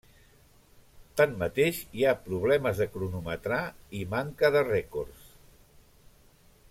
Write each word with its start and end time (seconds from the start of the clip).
Tanmateix, 1.19 1.81
hi 1.99 2.07
ha 2.11 2.17
problemes 2.29 2.81
de 2.85 2.87
cronometrar 2.95 3.61
i 4.01 4.03
manca 4.15 4.51
de 4.57 4.65
rècords. 4.71 5.31